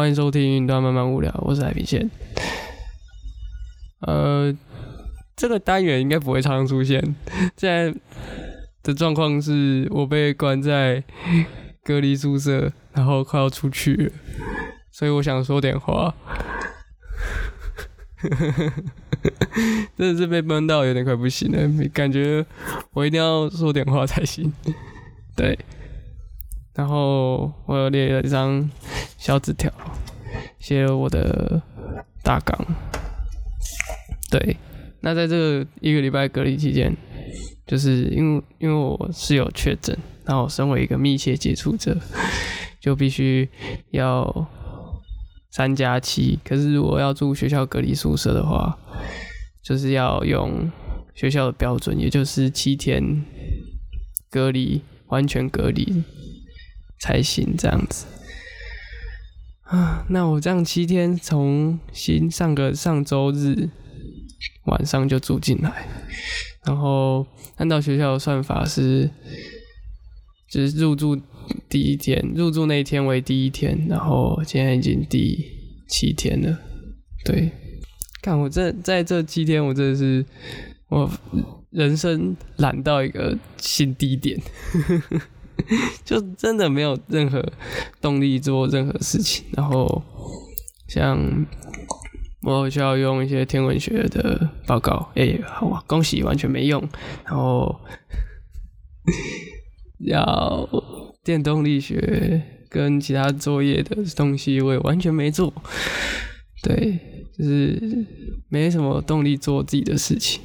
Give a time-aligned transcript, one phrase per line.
[0.00, 2.10] 欢迎收听《云端慢慢无聊》，我是海平线。
[3.98, 4.50] 呃，
[5.36, 6.98] 这个单元应该不会常常出现。
[7.58, 7.94] 现在
[8.82, 11.04] 的状况是我被关在
[11.84, 14.10] 隔离宿舍，然后快要出去，
[14.90, 16.14] 所以我想说点话。
[19.98, 22.42] 真的是被闷到有点快不行了，感觉
[22.94, 24.50] 我一定要说点话才行。
[25.36, 25.58] 对，
[26.72, 28.70] 然后我有列了一张
[29.20, 29.70] 小纸条，
[30.58, 31.62] 写了我的
[32.24, 32.58] 大纲。
[34.30, 34.56] 对，
[35.00, 36.96] 那在这个一个礼拜隔离期间，
[37.66, 39.94] 就是因为因为我是有确诊，
[40.24, 41.96] 然后身为一个密切接触者，
[42.80, 43.48] 就必须
[43.90, 44.48] 要。
[45.52, 48.78] 三加七，可是如果要住学校隔离宿舍的话，
[49.60, 50.70] 就是要用
[51.12, 53.24] 学校的标准，也就是七天
[54.30, 56.04] 隔离，完全隔离
[57.00, 58.06] 才行这样子。
[59.70, 63.70] 啊，那我这样七天，从新上个上周日
[64.66, 65.88] 晚上就住进来，
[66.64, 69.10] 然后按照学校的算法是，
[70.50, 71.20] 就是入住。
[71.68, 75.36] 第一天入住那一天为第一天，然后现在已经第
[75.88, 76.56] 七天了。
[77.24, 77.50] 对，
[78.22, 80.24] 看我这在这七天，我真的是
[80.88, 81.10] 我
[81.70, 84.40] 人生懒到一个新低点，
[86.04, 87.44] 就真的没有任何
[88.00, 89.44] 动力做任何事情。
[89.52, 90.02] 然后
[90.88, 91.46] 像
[92.42, 96.80] 我需要用一些天文学的报告，哎，好，恭喜完全没用。
[97.24, 97.80] 然后
[99.98, 100.68] 要。
[101.22, 105.52] 电动力学跟其他作业的东西，我也完全没做。
[106.62, 106.98] 对，
[107.36, 108.06] 就是
[108.48, 110.40] 没什么动力做自己的事情。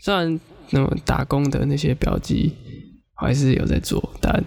[0.00, 0.38] 虽然
[0.70, 2.52] 那么打工的那些标记
[3.14, 4.44] 还是有在做，但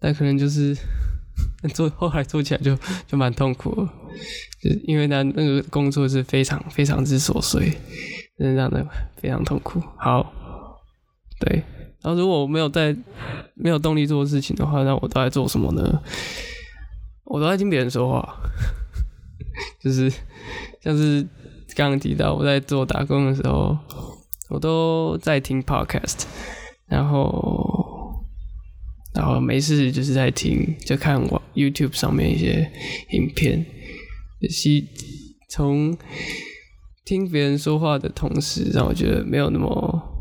[0.00, 0.76] 但可能就是
[1.74, 3.70] 做后来做起来就就蛮痛苦，
[4.62, 7.72] 就因为那那个工作是非常非常之琐碎，
[8.38, 8.86] 真的让人
[9.16, 9.82] 非常痛苦。
[9.98, 10.32] 好，
[11.40, 11.62] 对。
[12.02, 12.94] 然后如果我没有在
[13.54, 16.00] 没有动力做事情的话，那我都在做什么呢？
[17.24, 18.36] 我都在听别人说话，
[19.82, 20.08] 就是
[20.80, 21.26] 像是
[21.74, 23.76] 刚刚提到我在做打工的时候，
[24.50, 26.26] 我都在听 podcast，
[26.88, 28.24] 然后
[29.14, 32.70] 然后没事就是在听，就看我 YouTube 上面一些
[33.12, 33.64] 影片，
[34.48, 34.88] 吸
[35.48, 35.96] 从
[37.04, 40.12] 听别人说话的同时，让我觉得没有那么。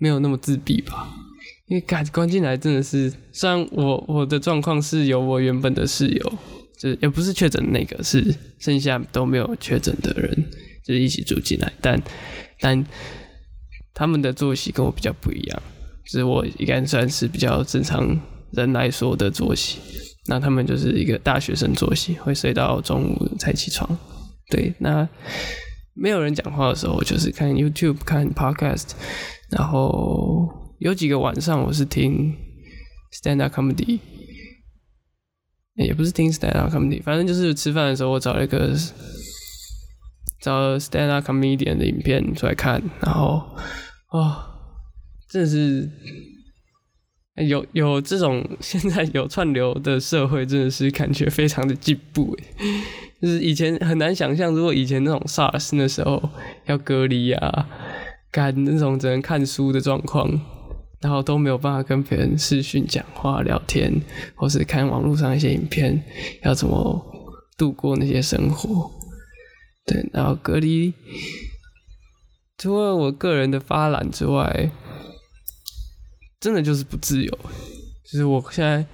[0.00, 1.12] 没有那么自闭吧，
[1.66, 6.32] 因为赶关进来真的是，虽然我我的状况是有我原本的室友，
[6.78, 10.44] 就是也不是确诊那个，是剩下都没有确诊的人，
[10.84, 12.00] 就是一起住进来，但
[12.60, 12.86] 但
[13.98, 15.62] 他们的作息跟我比较不一样，
[16.04, 18.16] 就是我应该算是比较正常
[18.52, 19.80] 人来说的作息，
[20.28, 23.98] 那他们就是一个大学生作息，会睡到中午才起床，
[24.50, 25.08] 对，那
[25.94, 28.90] 没有人讲话的时候，就是看 YouTube 看 Podcast。
[29.50, 30.46] 然后
[30.78, 32.32] 有几个晚上我是听
[33.20, 33.98] stand up comedy，
[35.74, 38.76] 也不是听 stand up comedy，反正就是吃饭的时候我找了一个
[40.40, 43.42] 找 stand up comedian 的影片出来看，然后
[44.10, 44.36] 哦，
[45.28, 45.90] 真的是
[47.46, 52.36] 有有这种现在有串流的社会，真的是感觉非常的进步
[53.20, 56.30] 就是以前很难想象，如果以前那种 SARS 那时候
[56.66, 57.68] 要隔离啊。
[58.30, 60.28] 干那种只能看书的状况，
[61.00, 63.90] 然后都没有办法跟别人视讯讲话聊天，
[64.34, 66.04] 或是看网络上一些影片，
[66.42, 67.02] 要怎么
[67.56, 68.90] 度过那些生活？
[69.86, 70.92] 对，然后隔离，
[72.58, 74.70] 除了我个人的发懒之外，
[76.38, 77.38] 真的就是不自由。
[78.04, 78.84] 就是我现在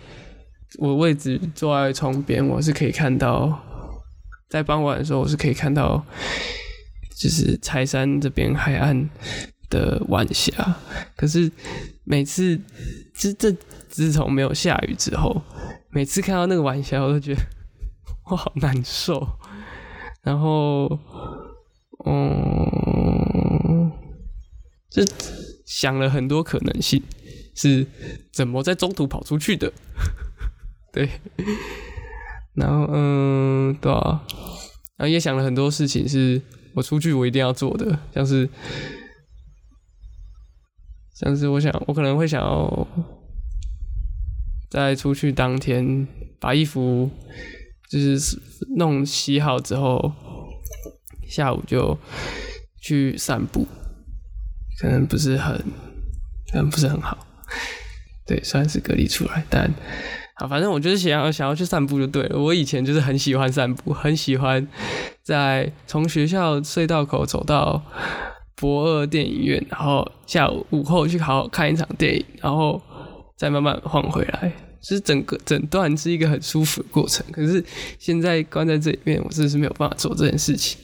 [0.79, 3.59] 我位置坐在窗边，我是可以看到，
[4.49, 6.05] 在傍晚的时候，我是可以看到。
[7.17, 9.09] 就是柴山这边海岸
[9.71, 10.53] 的晚霞，
[11.17, 11.49] 可是
[12.03, 12.61] 每次，
[13.15, 13.53] 这这
[13.89, 15.41] 自从没有下雨之后，
[15.91, 17.41] 每次看到那个晚霞，我都觉得
[18.29, 19.25] 我好难受。
[20.23, 20.99] 然后，
[22.05, 23.24] 嗯，
[24.95, 25.03] 就
[25.67, 27.03] 想了很多可能性，
[27.57, 27.85] 是
[28.33, 29.73] 怎么在中途跑出去的？
[30.95, 31.11] 对，
[32.55, 34.25] 然后嗯，对啊，
[34.97, 36.41] 然后也想了很多事情是。
[36.77, 38.51] 我出去，我一定要做的，像是，
[41.15, 42.89] 像是我想，我可能会想要
[44.69, 46.05] 在出去当天
[46.41, 47.09] 把衣服
[47.89, 48.19] 就是
[48.77, 50.13] 弄洗好之后，
[51.29, 51.97] 下午就
[52.81, 53.69] 去散步，
[54.81, 55.57] 可能不是很，
[56.51, 57.27] 可能不是很好，
[58.27, 59.73] 对，算是隔离出来，但
[60.35, 62.39] 啊，反正我就是想要想要去散步就对了。
[62.39, 64.67] 我以前就是很喜欢散步，很喜欢
[65.23, 67.81] 在从学校隧道口走到
[68.57, 72.83] 博二电影院，然后下午午后去好好看一场电影，然后
[73.39, 74.53] 再慢慢晃回来。
[74.81, 77.25] 其实整个整段是一个很舒服的过程。
[77.33, 77.65] 可是
[77.99, 80.79] 现在关在这里面，我真的是没有办法做这件事情。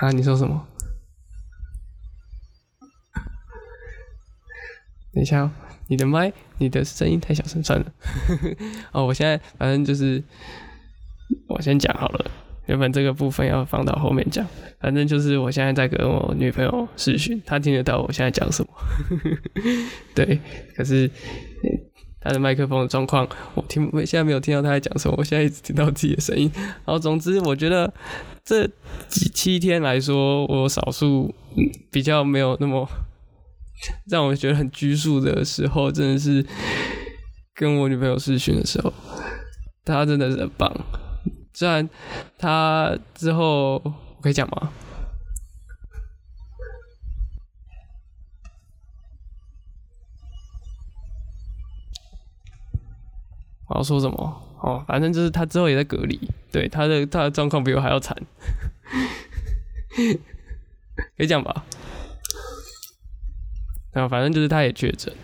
[0.00, 0.66] 啊，你说什么？
[5.12, 5.50] 等一下，
[5.88, 7.92] 你的麦，你的声音太小声，算了。
[8.92, 10.22] 哦，我现在反正就是，
[11.48, 12.30] 我先讲好了。
[12.66, 14.46] 原本这个部分要放到后面讲，
[14.78, 18.70] 反正就是我现在在跟我女朋友视讯，她听得到我现在讲什么。
[20.14, 20.38] 对，
[20.76, 21.10] 可是
[22.20, 26.50] 他的麦克风的状况，我听，我现在没有听到他在讲什么，我现在一直听到自己的声音。
[26.54, 27.92] 然后，总之，我觉得
[28.44, 28.66] 这
[29.08, 31.34] 几七天来说，我少数
[31.90, 32.88] 比较没有那么。
[34.10, 36.44] 让我觉得很拘束的时候，真的是
[37.54, 38.92] 跟我女朋友试训的时候，
[39.84, 40.68] 她真的是很棒。
[41.54, 41.88] 虽然
[42.36, 44.72] 她之后我可以讲吗？
[53.78, 54.42] 要说什么？
[54.60, 56.20] 哦，反正就是他之后也在隔离，
[56.50, 58.16] 对他的他的状况比我还要惨，
[61.16, 61.64] 可以讲吧？
[63.92, 65.14] 然后反正就是他也确诊，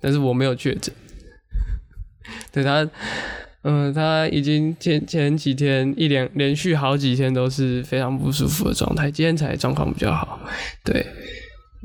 [0.00, 0.94] 但是我没有确诊。
[2.52, 2.88] 对他，
[3.62, 10.38] 嗯，他已经前前几天一连连续好几天都是非常不舒服的状态，今天才状况比较好。
[10.84, 11.04] 对，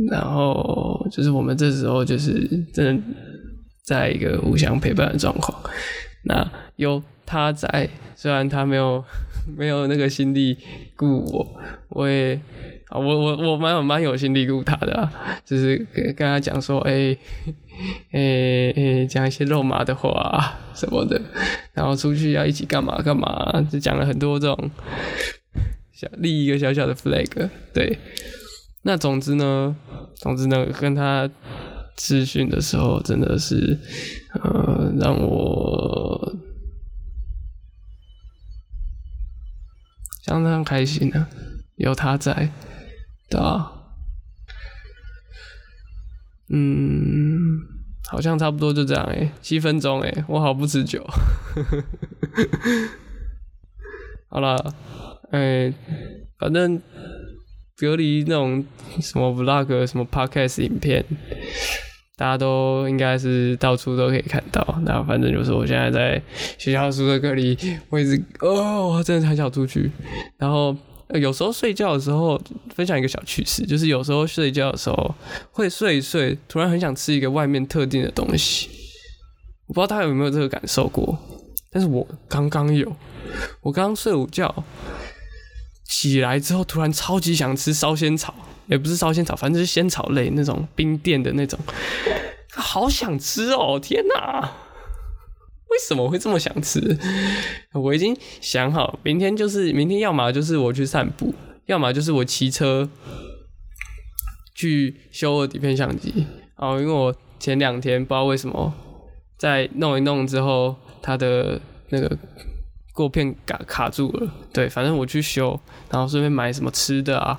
[0.10, 3.04] 然后就是我们这时候就是真的
[3.83, 5.62] 在一个互相陪伴的状况。
[6.24, 9.03] 那有他在，虽然他没有
[9.57, 10.57] 没有那个心力
[10.95, 12.33] 顾我，我也
[12.88, 12.97] 啊。
[12.97, 15.09] 我我我蛮有蛮有心力顾他的，
[15.45, 17.18] 就是跟跟他讲说，哎，
[18.13, 21.21] 哎哎，讲一些肉麻的话什么的，
[21.74, 24.71] 然后出去要一起干嘛干嘛，就讲了很多这种
[25.91, 27.97] 小立一个小小的 flag，对。
[28.86, 29.75] 那总之呢，
[30.15, 31.29] 总之呢，跟他
[31.95, 33.77] 咨询的时候，真的是，
[34.33, 36.35] 呃，让我
[40.23, 41.27] 相当开心的，
[41.75, 42.51] 有他在。
[43.35, 43.71] 啊，
[46.49, 47.59] 嗯，
[48.07, 51.03] 好像差不多就这样哎，七分钟哎，我好不持久。
[54.29, 54.55] 好了，
[55.31, 55.73] 哎，
[56.37, 56.79] 反正
[57.77, 58.63] 隔离那种
[59.01, 61.03] 什么 vlog、什么 podcast 影片，
[62.17, 64.81] 大家都应该是到处都可以看到。
[64.85, 66.21] 然后反正就是我现在在
[66.57, 67.57] 学校宿舍隔离，
[67.89, 69.91] 我一直哦，我真的很想出去，
[70.37, 70.75] 然后。
[71.19, 72.41] 有时候睡觉的时候，
[72.73, 75.13] 分享一个小趣事，就是有时候睡觉的时候
[75.51, 78.67] 会睡一睡，突然很想吃一个外面特定的东西。
[79.67, 81.15] 我不知道大家有没有这个感受过，
[81.69, 82.91] 但是我刚刚有。
[83.61, 84.63] 我刚刚睡午觉
[85.83, 88.33] 起来之后，突然超级想吃烧仙草，
[88.68, 91.59] 也不是烧仙草，反正是仙草类那种冰店的那种，
[92.53, 93.80] 好想吃哦！
[93.81, 94.51] 天哪！
[95.69, 96.97] 为什么会这么想吃？
[97.74, 101.33] 我已经想好，明天就是明天，要么就是我去散步，
[101.65, 102.88] 要么就是我骑车
[104.53, 106.27] 去修我底片相机。
[106.57, 108.71] 哦，因为我前两天不知道为什么
[109.38, 112.17] 在弄一弄之后，它的那个
[112.93, 114.31] 过片卡卡住了。
[114.53, 115.59] 对，反正我去修，
[115.89, 117.38] 然后顺便买什么吃的啊，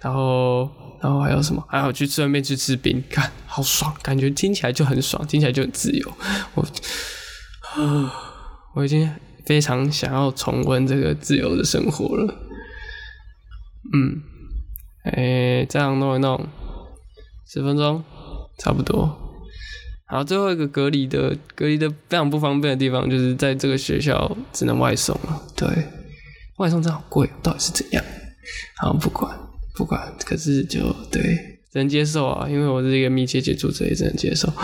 [0.00, 0.68] 然后
[1.00, 6.12] 然后还有什么，还有去顺便去吃冰，看好爽，感觉听起来就很爽，听起来就很自由。
[6.54, 6.66] 我。
[8.74, 9.08] 我已经
[9.46, 12.34] 非常想要重温这个自由的生活了。
[13.92, 14.22] 嗯，
[15.04, 16.48] 哎，这样弄一弄，
[17.46, 18.02] 十分钟
[18.58, 19.23] 差不多。
[20.06, 25.42] 好，最后一个隔离的隔离的非常不方便的地方，就是在这个学校只能外送了。
[25.56, 25.66] 对，
[26.58, 28.04] 外送真的好贵，到底是怎样？
[28.76, 29.38] 好，不管
[29.74, 31.22] 不管，可是就对，
[31.72, 34.48] 只能接受啊，因为我是一个密切接触者，也只能接受。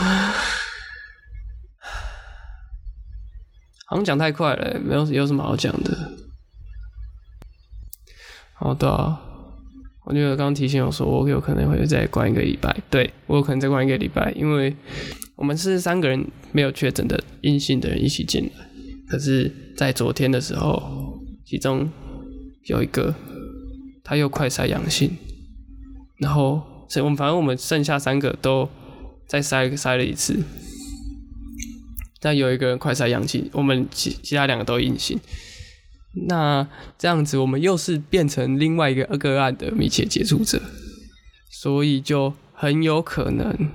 [3.87, 6.13] 好像讲太快了，没有有什么好讲的。
[8.53, 9.19] 好的，
[10.05, 12.75] 我女友刚刚提醒我说，我有可能会再关一个礼拜。
[12.91, 14.75] 对我有可能再关一个礼拜，因为
[15.37, 18.51] 我们是三个人没有确诊的阴性的人一起进来，
[19.09, 21.89] 可是，在昨天的时候，其中
[22.65, 23.15] 有一个
[24.03, 25.17] 他又快筛阳性，
[26.19, 28.69] 然后，所以我们反正我们剩下三个都
[29.27, 30.43] 再筛筛了一次。
[32.23, 35.19] 但有一个人快筛阳性，我们其其他两个都阴性。
[36.13, 36.67] 那
[36.99, 40.61] 这样子，我们又是变成另外一个个案的密切接触者，
[41.49, 43.71] 所以就很有可能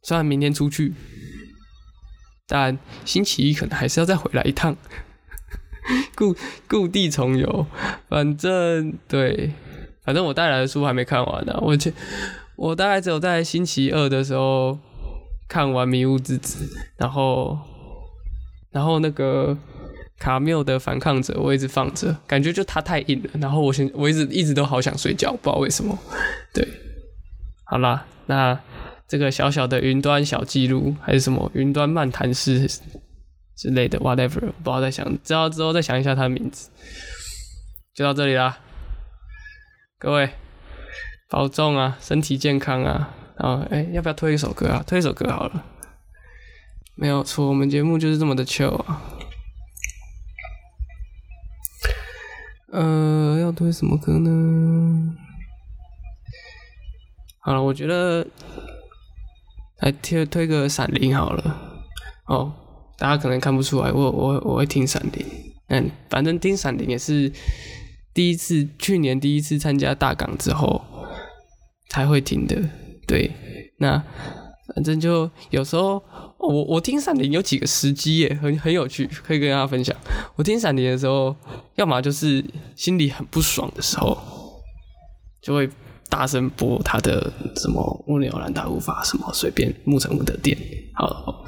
[0.00, 0.94] 虽然明天出去，
[2.46, 4.76] 但星期一可能还是要再回来一趟，
[6.14, 6.36] 故
[6.68, 7.66] 故地重游。
[8.08, 9.52] 反正对，
[10.04, 11.58] 反正我带来的书还没看完呢。
[11.60, 11.76] 我
[12.54, 14.78] 我大概只有在星期二的时候
[15.48, 16.64] 看完《迷雾之子》，
[16.96, 17.58] 然后
[18.70, 19.58] 然后那个。
[20.18, 23.30] 卡缪的反抗者，我一直放着，感觉就它太硬了。
[23.40, 25.98] 然后我现我一直一直都好想睡觉，不知道为什么。
[26.54, 26.66] 对，
[27.64, 28.58] 好啦，那
[29.08, 32.68] 这个小小的云端小记录，还是什么云端漫谈室
[33.56, 36.70] 之类的，whatever，不知道在想，知道之后再想一下它的名字。
[37.94, 38.58] 就到这里啦，
[39.98, 40.30] 各位
[41.28, 43.14] 保重啊，身体健康啊。
[43.38, 44.84] 然后，哎，要不要推一首歌啊？
[44.86, 45.64] 推一首歌好了。
[46.94, 49.02] 没有错，我们节目就是这么的 chill 啊。
[52.72, 55.14] 呃，要推什么歌呢？
[57.40, 58.26] 好了，我觉得
[59.80, 61.84] 来推推个《闪灵》好了。
[62.26, 62.50] 哦，
[62.96, 65.12] 大家可能看不出来，我我我会听《闪灵》。
[65.68, 67.30] 嗯，反正听《闪灵》也是
[68.14, 70.82] 第一次，去年第一次参加大港之后
[71.90, 72.56] 才会听的。
[73.06, 73.30] 对，
[73.76, 74.02] 那
[74.68, 76.02] 反正就有时候，
[76.38, 79.94] 我我听闪灵有几个时机耶，很很有趣，可以跟大家分享。
[80.36, 81.34] 我听闪灵的时候，
[81.74, 82.44] 要么就是
[82.76, 84.16] 心里很不爽的时候，
[85.42, 85.68] 就会
[86.08, 90.56] 大声播他的什么“木牛兰”，大无法什么随便木成木的店，
[90.94, 91.44] 好；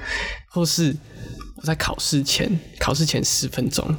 [0.51, 0.95] 或是
[1.57, 3.97] 我在考试前，考试前十分钟，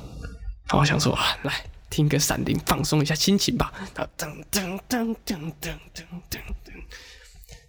[0.73, 1.53] 我想说啊，来
[1.89, 6.39] 听个闪灵放松一下心情吧，噔噔噔噔噔噔噔。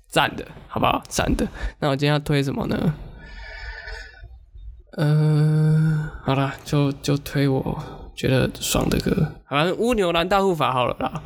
[0.08, 1.02] 赞的好不好？
[1.08, 1.46] 赞的。
[1.80, 2.94] 那我今天要推什么呢？
[4.98, 7.82] 嗯，好了，就就推我
[8.14, 11.22] 觉得爽的歌，反正乌牛兰大护法好了啦。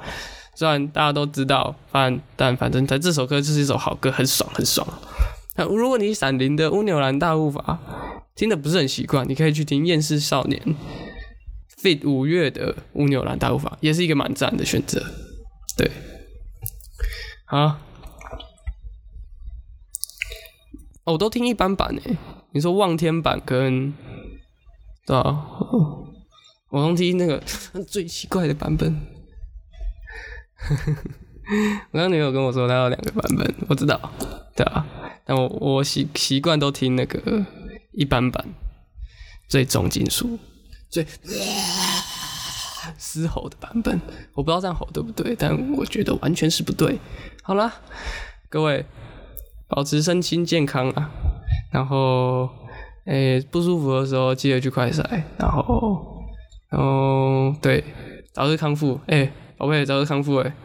[0.56, 4.86] 虽然大家都知道，反但反正在这首歌就是一首好歌，很爽很爽。
[5.56, 7.78] 那如果你闪灵的乌牛兰大护法
[8.34, 10.60] 听的不是很习惯，你可以去听厌世少年
[11.80, 15.00] fit 五月的乌牛兰大护法，也是一个蛮赞的选择。
[15.76, 15.90] 对，
[17.46, 17.78] 好，
[21.04, 22.16] 我都听一般版诶。
[22.52, 23.92] 你说望天版跟
[25.06, 25.46] 对吧？
[26.70, 27.42] 我刚听那个
[27.86, 29.00] 最奇怪的版本。
[31.90, 34.12] 我刚女友跟我说，她有两个版本，我知道，
[34.54, 34.86] 对啊。
[35.24, 37.44] 但我我习习惯都听那个
[37.92, 38.44] 一般版，
[39.48, 40.38] 最重金属、
[40.88, 41.06] 最
[42.98, 44.00] 嘶吼的版本。
[44.34, 46.98] 我不知道这样吼对不对，但我觉得完全是不对。
[47.42, 47.72] 好啦，
[48.48, 48.84] 各位，
[49.70, 51.08] 保持身心健康啊！
[51.72, 52.48] 然后，
[53.06, 55.04] 诶，不舒服的时候记得去快筛，
[55.38, 56.24] 然后，
[56.68, 57.82] 然后对，
[58.32, 60.52] 早日康复，诶，宝贝，早日康复，诶，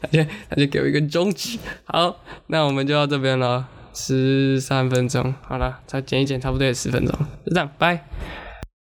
[0.00, 7.12] 他就他就给我一个中指，好，那我们就到这边了，十三分钟，好了，再剪一剪，差不多也十分钟，
[7.44, 8.06] 就这样，拜。